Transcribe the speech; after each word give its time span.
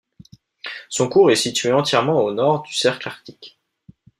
Son 0.89 1.09
cours 1.09 1.29
est 1.29 1.35
situé 1.35 1.71
entièrement 1.73 2.23
au 2.23 2.33
nord 2.33 2.63
du 2.63 2.73
cercle 2.73 3.07
arctique. 3.07 3.59